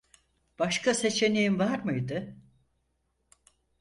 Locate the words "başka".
0.59-0.93